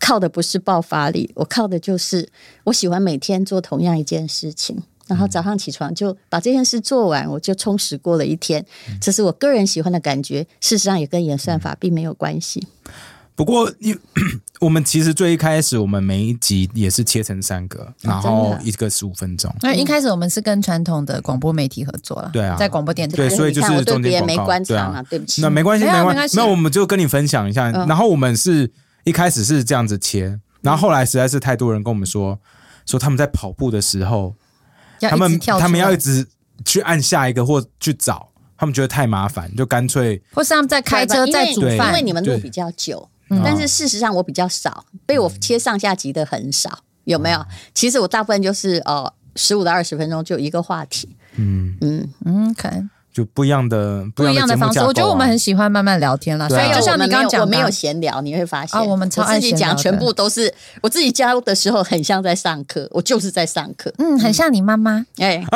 [0.00, 2.28] 靠的不是爆发力，我靠的就是
[2.64, 8.64] 我喜欢每天做同样一件事情，然后早上起床就把这件事做完，我就充实过了一天。
[8.88, 12.66] 嗯、这是我个人喜欢的感觉，事实上也跟演算法并没有关系。
[13.34, 13.98] 不过，因
[14.60, 19.52] 我们其实最一开始，我们每一集也是切成三个，然后一个十五分钟。
[19.62, 23.16] 那一开始我们是跟传统的广播媒体合作了，对啊，在广播电台。
[23.16, 25.40] 对，所以就是中间没关场啊，对不起。
[25.40, 26.36] 那没关系，没关系。
[26.36, 27.70] 那我们就跟你分享一下。
[27.70, 28.70] 然后我们是
[29.04, 32.38] 一开始是这样子切，然后后来实在是太多人跟我们说，
[32.86, 34.34] 说他们在跑步的时候，
[35.00, 36.26] 他们他们要一直
[36.64, 40.22] 去按下一个或去找，他们觉得太麻烦，就干脆。
[40.34, 43.08] 或是他们在开车在煮饭，因为你们录比较久。
[43.44, 47.44] 但是事实上我比较少，被我切上下级的很少，有没有？
[47.74, 51.76] 其实我大部分就是哦十五到二十分钟就一个话题，嗯。
[51.80, 52.08] 嗯。
[52.24, 52.68] 嗯，OK，
[53.12, 54.80] 就不一样的不一样的方式。
[54.80, 58.80] 我觉得我们很喜欢慢慢聊天啦，所以就像你刚刚讲，我没有闲聊，你会发现。
[58.80, 65.44] 啊，我们超爱自己讲，全部都是我自己教的时候，很像在上课，我就是在上课，嗯，很像你妈妈，哎。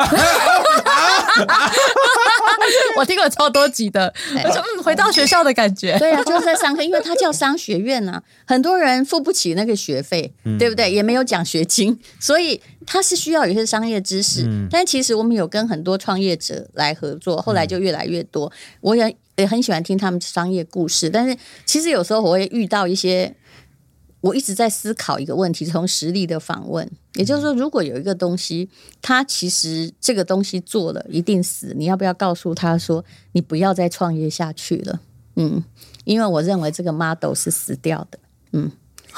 [2.97, 5.99] 我听了超多集的，我说嗯，回到学校的感觉。
[5.99, 10.91] 对啊，就是在上课，因为它叫商学院呐、啊，很多人付不起那个学费，嗯、对不对？
[10.91, 14.43] 也没有奖学金，所以它是需要有些商业知识。
[14.45, 18.51] 嗯、但其实我们有跟很多创业者来合作，后来就越来越多。
[18.81, 23.35] 我也也很喜欢听他们商业故事，但是其实有时候我会遇到一些。
[24.27, 28.69] 我一直在思考一个问题，从实例的访问，也就是说，如果有一个东西，
[29.01, 35.01] 它其实这个东西做了一定死，你要不要告诉他说，你不要再创业下去了？
[35.37, 35.63] 嗯，
[36.05, 38.19] 因为我认为这个 model 是死掉的。
[38.53, 38.71] 嗯，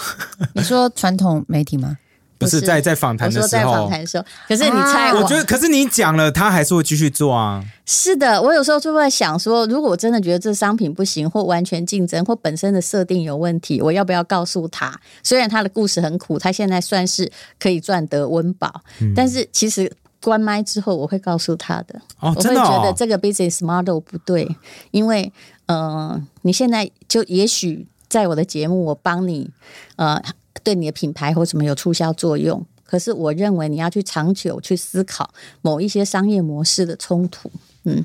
[0.54, 1.98] 你说传统媒体吗？
[2.38, 7.62] 不是在在访谈的时候，我说在访谈的时候，可是你猜我，我觉得，可是你讲了，他还是会继续做啊。
[7.84, 14.94] 是的，我有时候就会在想说，如果我真的觉得这商品不行，或完全竞争，或本身的设定有问题，我要不要告诉他？
[15.24, 19.90] 虽然他的故事很苦，他现在算是可以赚得温饱，嗯、但是其实
[20.22, 22.00] 关麦之后，我会告诉他的。
[22.20, 22.64] 哦，真的哦？
[22.64, 24.48] 我会觉得这个 business model 不对，
[24.92, 25.32] 因为
[25.66, 29.50] 呃，你现在就也许在我的节目，我帮你
[29.96, 30.22] 呃。
[30.62, 37.50] 对你的品牌或什么有促销作用，可是我认为你要去长久去思考某一些商业模式的冲突。
[37.84, 38.04] 嗯，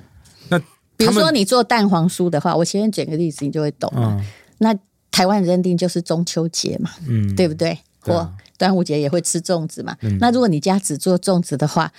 [0.49, 0.59] 那
[0.97, 4.17] 比如说你做蛋黄酥的话，我先举个例子，你就会懂了。
[4.19, 4.25] 嗯、
[4.59, 4.75] 那
[5.11, 7.77] 台湾认定就是中秋节嘛，嗯，对不对？
[8.01, 9.95] 或端午节也会吃粽子嘛。
[10.01, 11.91] 嗯、那如果你家只做粽子的话，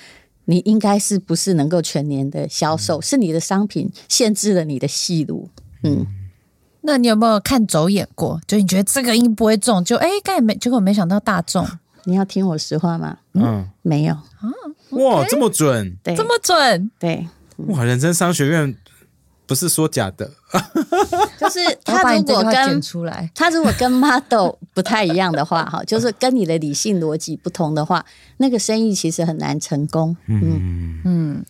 [0.44, 2.98] 你应该是不是能够全年的销售？
[2.98, 5.48] 嗯、是你的商品限制了你的戏路。
[5.82, 6.06] 嗯。
[6.84, 8.38] 嗯那你有没有看走眼过？
[8.46, 11.66] 就你觉得这个应不会中，就哎，刚才没结果，没想到大中。
[12.04, 13.16] 你要听我实话吗？
[13.32, 14.12] 嗯，没有。
[14.12, 14.52] 啊，
[14.90, 17.26] 哇，这么准，对，这么准，对。
[17.68, 18.76] 哇，人生商学院
[19.46, 20.30] 不是说假的，
[21.40, 28.04] 就是 他如果跟出来他如果跟 model 不太一样的话， 哈，就是跟你的理性逻辑不同的话，
[28.36, 30.14] 那个生意其实很难成功。
[30.26, 31.44] 嗯嗯。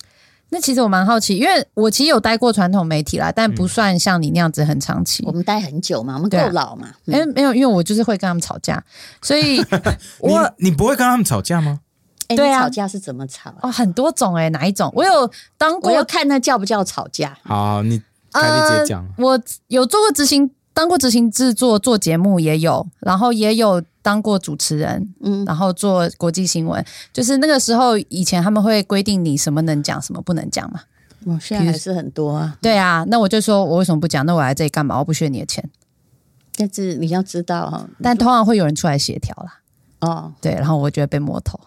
[0.54, 5.24] 那其实我蛮好奇，因为我其实有待过传统媒体啦，但不算像你那样子很长期。
[5.26, 6.86] 我们待很久嘛，我们够老嘛。
[7.08, 8.80] 哎、啊，没有，因为我就是会跟他们吵架，
[9.20, 9.58] 所以
[10.20, 11.80] 我你你不会跟他们吵架吗？
[12.28, 13.52] 哎，对啊，吵架是怎么吵？
[13.62, 14.88] 哦，很多种哎、欸，哪一种？
[14.94, 17.36] 我有当过，我要看那叫不叫吵架。
[17.42, 19.24] 好，你凯丽直接讲、呃。
[19.24, 23.82] 我有做过执行，当过执行制作，做节目也有，然后也有。
[24.04, 30.82] 当过主持人，嗯，然后做国际新闻，就是那个时候以前他们会规定你什么能讲，什么不能讲嘛。
[31.24, 32.58] 我现在还是很多啊。
[32.60, 34.26] 对啊，那我就说我为什么不讲？
[34.26, 34.98] 那我来这里干嘛？
[34.98, 35.70] 我不缺你的钱。
[36.54, 39.60] 但是你要知道哈，但通常会有人出来协调啦。
[40.00, 41.58] 哦，对，然后我觉得被摸头。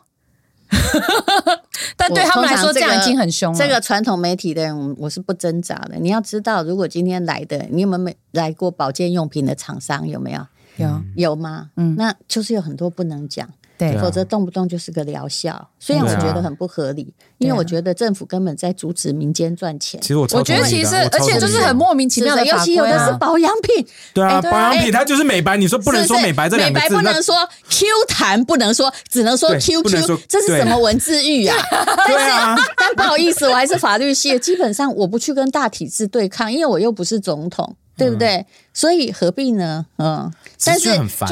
[1.98, 3.58] 但对他们来说，这样已经很凶了。
[3.58, 5.98] 这个传统媒体的人，我是不挣扎的。
[6.00, 10.08] 你要知道，如果今天来的，你有没有来过保健用品的厂商？
[10.08, 10.46] 有没有？
[10.78, 11.70] 有有吗？
[11.76, 13.48] 嗯，那就是有很多不能讲。
[13.78, 15.70] 对，否则动不动就是个疗效。
[15.80, 20.02] 虽然我觉得很不合理，因为我觉得政府根本在阻止民间赚钱。
[20.02, 23.86] 其实我我觉得其实而且就是很莫名其妙的，尤其有的是保养品。
[24.16, 27.36] 对啊，保养品它就是美白，你说不能说美白这两个字，美白不能说
[27.70, 29.84] Q 弹，不能说，只能说 QQ，
[30.28, 31.56] 这是什么文字狱啊？
[32.08, 37.76] 对啊，但不好意思，我还是法律系，基本上我不去跟大体制对抗，因为我又不是总统。
[38.00, 38.46] 对不对？
[38.76, 39.84] 所以何必呢？
[39.98, 40.32] 嗯，
[40.66, 40.90] 但是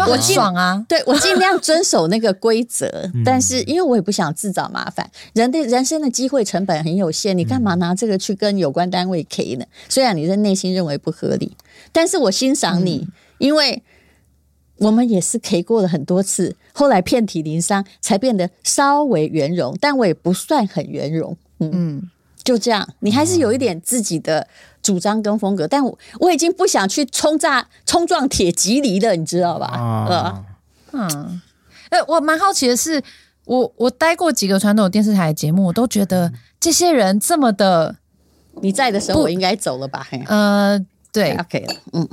[0.07, 0.85] 我爽啊！
[0.87, 2.87] 对我尽量遵守那个规则，
[3.25, 5.09] 但是因为我也不想自找麻烦。
[5.33, 9.65] 人的人生的机会成本很有限，你干嘛拿这个去跟有关单位 K 呢？
[9.89, 11.57] 虽然你在内心认为不合理，
[11.91, 13.07] 但是我欣赏你，
[13.39, 13.81] 因为
[14.77, 21.35] 我们也是 K 过了很多次，后来遍体鳞伤，才变得稍微圆融，但我也不算很圆融。
[21.59, 22.09] 嗯，
[22.43, 24.47] 就这样，你还是有一点自己的。
[24.85, 29.65] 主张跟风格，但我我已经不想去冲炸、冲撞铁蒺藜了，你知道吧？
[29.65, 30.45] 啊、
[30.91, 31.41] 嗯，
[31.89, 33.01] 哎，我蛮好奇的是，
[33.45, 37.95] 我我待过几个传统电视台的节目，我都觉得这些人这么的，
[38.61, 40.07] 你在的时候我应该走了吧？
[40.27, 40.79] 呃，
[41.11, 42.07] 对，OK 了，嗯，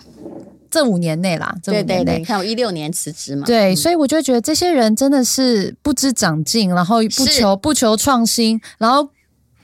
[0.70, 9.10] 这五年内啦，这五年内，对对对，你看我一六年辞职嘛，对，所以我就觉得这些人真的是不知长进，然后不求不求创新，然后。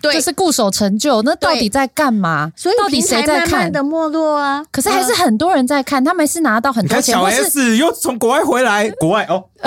[0.01, 2.51] 对，就是固守成就，那到底在干嘛？
[2.57, 3.51] 所以到底谁在看？
[3.51, 4.65] 慢慢的没落啊！
[4.71, 7.15] 可是还是很多人在看，他们是拿到很多钱。
[7.15, 9.45] 小 S 又从国外回来，国外哦，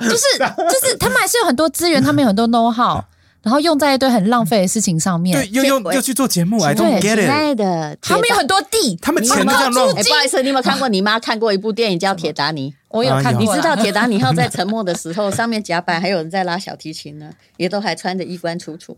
[0.00, 0.38] 就是
[0.70, 3.02] 就是他们还是有很多资源，他们有很多 know how。
[3.44, 7.56] 然后用在一堆很浪费的事情上面，对，又用又去做节目，I don't get it。
[7.56, 9.94] 的，他们有很多地，他们钱都这样弄。
[9.94, 10.88] 不好意思，你有没有看过？
[10.88, 12.70] 你妈看过一部电影叫《铁达尼》？
[12.88, 13.40] 我有看过。
[13.44, 18.96] 你知道《铁达尼号》在沉没的时候，上面甲板还有人在拉小提琴呢，也都还穿着衣冠楚楚，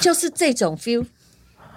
[0.00, 1.06] 就是这种 feel。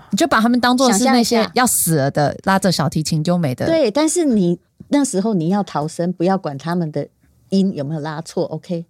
[0.10, 3.68] 你就把他们当做是那些要死了的拉着小提琴就美的。
[3.68, 7.08] 对，但是你那时候你要逃生，不要管他们的
[7.50, 8.86] 音有没有拉错， OK？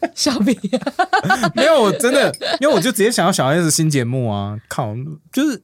[0.14, 0.56] 小兵
[1.54, 4.56] 没有，我真的，因为我就直接想要小 S 新节目啊！
[4.68, 4.94] 靠，
[5.32, 5.62] 就是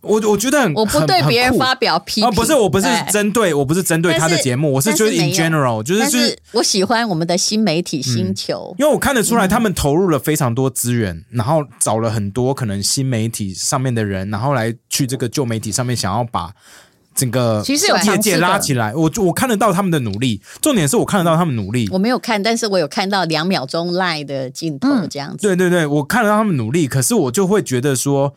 [0.00, 16.54] 我我觉得很，我不对别人发表批评，不是，我不是针对，我不是针对他的节目，我是就是 in general，就是就是我喜欢我们的新媒体星球，因为我看得出来他们投入了非常多资源，然后找了很多可能新媒体上面的人，然后来去这个旧媒体上面想要把。
[17.14, 20.40] 整个其实有业界拉起来，我我看得到他们的努力。
[20.60, 21.88] 重点是我看得到他们努力。
[21.92, 25.46] 我没有看，但是我有看到两秒钟 live 的镜头这样子。
[25.46, 28.34] 对对对，我看得到他们努力，可是我就会觉得说，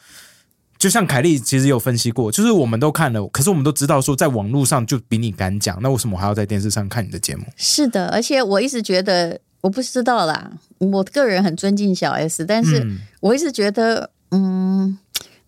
[0.77, 7.43] 就像凯丽其实有分析过，就是我们都看了，可是我们都知道说，在网络上就比你敢讲，那为什么我还要在电视上看你的节目？
[7.55, 12.85] 是的，而且我一直觉得，我不知道啦，我个人很尊敬小 S，但是
[13.21, 14.97] 我一直觉得，嗯。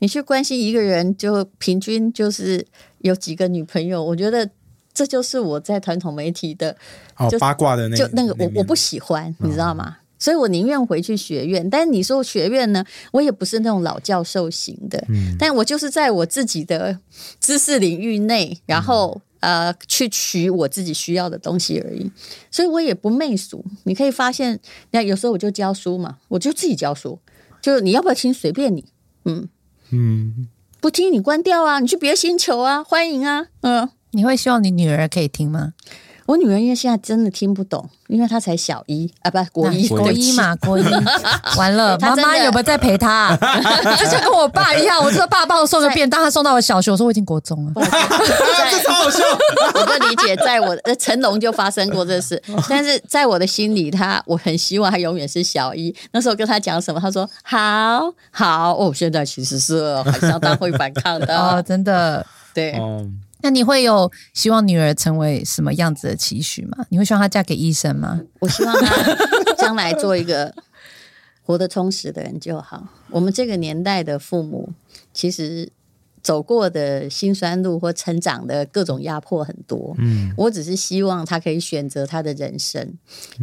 [0.01, 2.65] 你去关心一个人，就平均就是
[2.99, 4.49] 有几个女朋友，我觉得
[4.93, 6.75] 这就是我在传统媒体的
[7.17, 9.97] 哦八卦的那就那个我我不喜欢，你知道吗？
[9.99, 11.69] 嗯、所以我宁愿回去学院。
[11.69, 16.99] 但是你说学院呢，我也不是那种老教授型的，嗯、但我就是在我自己的
[17.39, 22.11] 知识领域内，然后、嗯、呃去取我自己需要的东西而已。
[22.51, 23.63] 所以我也不媚俗。
[23.83, 24.59] 你可以发现，
[24.91, 27.19] 那有时候我就教书嘛，我就自己教书，
[27.61, 28.83] 就你要不要听随便你，
[29.23, 29.47] 嗯。
[29.91, 30.47] 嗯，
[30.81, 31.79] 不听你关掉啊！
[31.79, 33.47] 你去别的星球啊，欢迎啊！
[33.61, 35.73] 嗯，你会希望你女儿可以听吗？
[36.29, 40.83] 我女儿因为现在真的听不懂，因为她才小一啊，不，国一，国一嘛，国一。
[41.57, 43.35] 完了，妈妈有没有在陪她？
[43.97, 47.71] 就像跟我爸一样，我说爸帮我送个便当，他送到我小学，我说我已经国中了。
[48.69, 49.23] 这超好笑！
[49.73, 52.39] 我的理解，在我的成龙就发生过这事，
[52.69, 55.95] 但是在我的心里，他我很希望他永远是小一。
[56.11, 57.57] 那时候跟他讲什么，他说好
[58.29, 58.93] 好哦。
[58.93, 62.79] 现在其实是还相当会反抗的哦，真的对。
[63.41, 66.85] 那你会有希望女儿成为什么样子的期许吗？
[66.89, 68.21] 你会希望她嫁给医生吗？
[68.39, 70.53] 我希望她将来做一个
[71.43, 72.87] 活得充实的人就好。
[73.09, 74.69] 我们这个年代的父母，
[75.13, 75.71] 其实
[76.21, 79.95] 走过的辛酸路或成长的各种压迫很多。
[79.99, 82.93] 嗯，我只是希望她可以选择她的人生，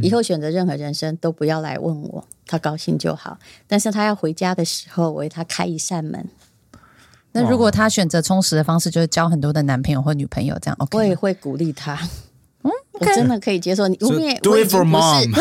[0.02, 3.38] 以后选择任何人生都不要来问我，她高兴就好。
[3.66, 6.28] 但是她要回家的时候，我为她开一扇门。
[7.36, 10.96] 那如果他选择充实的方式，就是交很多的男朋友或女朋友，这样 OK？
[10.96, 11.98] 我也会鼓励他。
[12.62, 13.96] 嗯，我真的可以接受你。
[14.00, 15.30] 因为 do it for mom。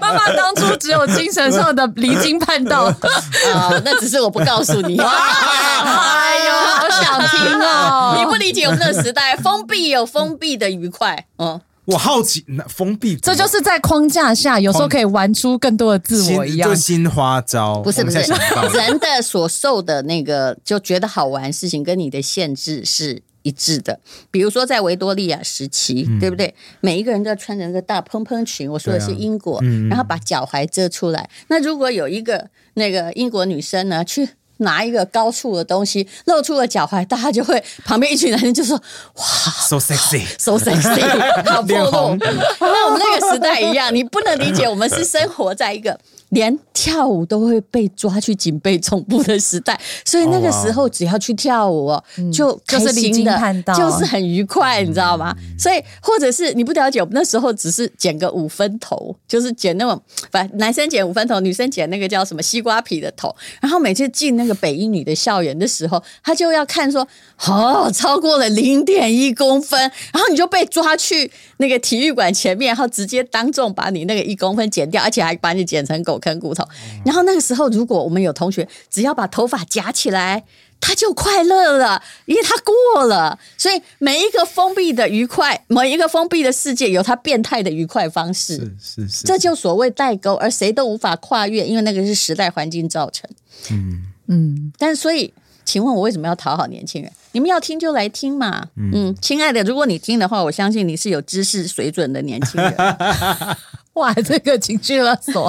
[0.00, 2.84] 妈妈当初只有精神上的离经叛道
[3.54, 4.98] 啊，那只是我不告诉你。
[5.00, 8.16] 哎呦，好想听哦！
[8.18, 11.24] 你不理解我们那个时代，封闭有封闭的愉快。
[11.38, 17.80] 嗯，我好奇，那封闭这就是在框架下，有时候可以玩出更多的自我一样，就新花招。
[17.80, 18.18] 不是不是，
[18.74, 23.22] 人的所受的那个就觉得好玩事情，跟你的限制是。
[23.46, 26.54] 一致的，比如说在维多利亚时期，嗯、对不对？
[26.80, 31.28] 每一个人都要穿着那个大蓬蓬裙，我说的是英国，啊嗯、然后把脚踝遮出来。
[31.48, 34.26] 那如果有一个那个英国女生呢，去
[34.58, 38.76] 拿一个高处的东西，露出了脚踝，大家就会旁边一群男生就说
[39.16, 39.24] ：“哇
[39.68, 42.16] ，so sexy，so sexy，好 暴露。”
[42.60, 45.98] 那我们那个时代一样，你不能理解，我们是生活在一个。
[46.34, 51.96] 连跳舞都会被抓去警备总部的时代，所以那个时候只要去跳舞，
[52.32, 55.34] 就开心的，就是很愉快，你知道吗？
[55.56, 63.34] 所以或者是你不了解，我们那时候只是剪个五分头，就是剪那种，反正男生剪五分头，女生剪那个叫什么西瓜皮的头。
[63.60, 67.06] 然后每次进那个北一女的校园的时候，他就要看说，
[67.46, 69.80] 哦，超过了零点一公分，
[70.12, 76.20] 然后你就被抓去那个体育馆前面，然后直接当众把你那个一公分剪掉，而且还把你剪成狗。
[76.24, 76.66] 啃骨头，
[77.04, 80.42] 然后那个时候，如果我们有同学只要把头发夹起来，
[80.80, 83.38] 他就快乐了，因为他过了。
[83.58, 93.28] 所以每一个封闭的愉快，每一个封闭的世界有他变态的愉快方式，是是是，这就所谓代沟，而谁都无法跨越，因为那个是时代环境造成。
[93.70, 95.34] 嗯嗯，但所以，
[95.64, 97.10] 请问我为什么要讨好年轻人？
[97.32, 98.64] 你们要听就来听嘛。
[98.76, 102.74] 嗯，亲爱的，如果你听的话，我相信你是有知识水准的年轻人。
[103.94, 105.48] 哇，这个情绪勒索，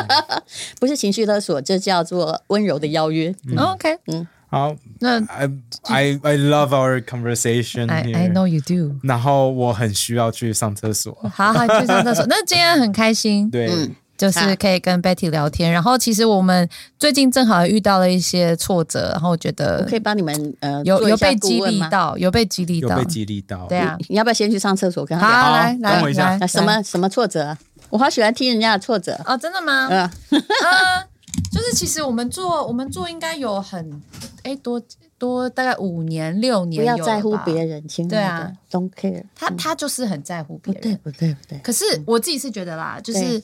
[0.78, 3.34] 不是情绪勒索，这叫做温柔的邀约。
[3.48, 5.50] 嗯、OK，嗯，好，那 I
[5.84, 7.90] I I love our conversation.
[7.90, 8.94] I I know you do.
[9.02, 11.16] 然后我很需要去上厕所。
[11.34, 12.26] 好好去上厕所。
[12.28, 13.90] 那今天很开心，对。
[14.14, 23.66] 嗯就是可以跟 Betty 聊天，然后其实我们最近正好遇到了一些挫折，然后我觉得我可以帮你们呃有有被激励到，有被激励到，有被激励到。
[23.66, 25.04] 对啊，你要不要先去上厕所？
[25.04, 27.56] 跟他好，来来来，什么什么挫折？
[27.90, 29.88] 我好喜欢听人家的挫折哦，真的吗？
[29.90, 30.08] 嗯，
[31.50, 34.00] 就是其实我们做我们做应该有很
[34.44, 34.80] 哎多
[35.18, 39.24] 多大概五年六年，不要在乎别人，亲爱的，对啊，Don't care。
[39.34, 41.58] 他他就是很在乎别人，不对不对不对。
[41.58, 43.42] 可是我自己是觉得啦，就是。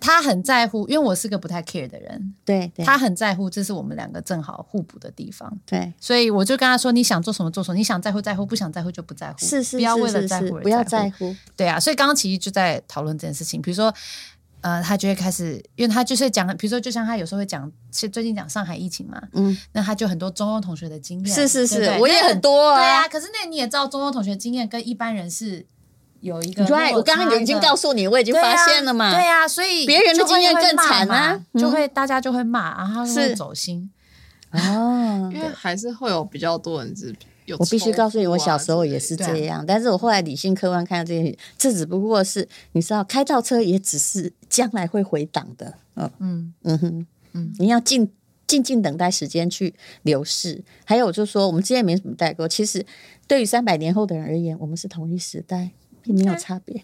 [0.00, 2.34] 他很在乎，因为我是个不太 care 的人。
[2.44, 5.58] 对，对，他很在乎，这是我们两个正好互补的地方。
[5.66, 9.38] 对，所以我就跟他说：“你想做什么做什么，你想在乎在乎，不想在乎就不在乎。
[9.38, 11.36] 是是，不要为了在乎不要在乎。
[11.56, 13.60] 对啊，所以刚刚其实就在讨论这件事情。
[13.60, 13.94] 比如说，
[14.62, 21.34] 呃，他就会开始，因为他就是讲，比如说，就像他有时候会讲，是最近讲上海疫情嘛，嗯，那他就很多中欧同学的经验。
[21.34, 22.78] 是是是，对对我也很多啊。
[22.78, 25.66] 对啊，可是那你也知道，中欧同学经验跟一般人是。
[26.20, 29.12] 有一个，对，我刚刚已经告诉你，我已经发现了嘛。
[29.12, 33.90] 对呀，所以别人的经验更惨啊，就会大家就会骂，然后会走心。
[34.52, 37.14] 哦，因为还是会有比较多人是
[37.46, 37.56] 有。
[37.58, 45.74] 我必须告诉你，我小时候也是这样，但是我后来理性客观看到这些，这只不过是你知道，开倒车也只是将来会回档的。
[45.96, 48.10] 嗯嗯嗯哼嗯，你要静
[48.46, 50.62] 静静等待时间去流逝。
[50.84, 52.48] 还有就是说，我们之间没什么代沟。
[52.48, 52.84] 其实
[53.28, 55.70] 对于三百年后的人而言，我们是同一时代。
[56.02, 56.82] 并没有差别，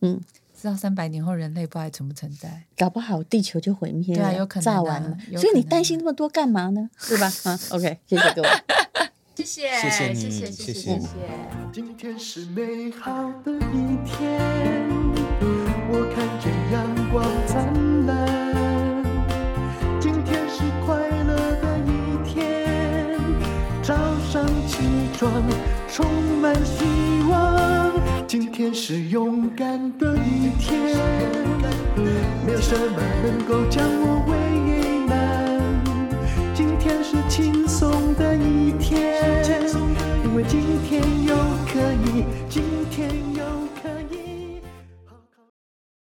[0.00, 0.20] 嗯，
[0.54, 6.88] 知道三百年后人类不还存不存在，搞不好地球就毁灭了，对啊，有可能炸完了，所以你担心那么多干嘛呢？
[7.08, 7.26] 对吧？
[7.44, 8.48] 啊， OK，谢谢各位，
[9.34, 11.00] 谢谢，谢谢你，谢谢，谢谢。
[11.72, 14.38] 今天是美好的一天，
[15.90, 19.02] 我看见阳光灿烂，
[20.00, 20.94] 今天是快
[21.24, 21.90] 乐的一
[22.28, 23.18] 天，
[23.82, 23.94] 早
[24.30, 24.76] 上起
[25.16, 25.42] 床
[25.88, 26.06] 充
[26.40, 27.11] 满希望。
[28.32, 30.96] 今天是勇敢的一天，
[32.46, 34.32] 没有什么能够将我为
[35.06, 35.60] 难。
[36.54, 39.22] 今天是轻松的一天，
[40.24, 41.02] 因为今天，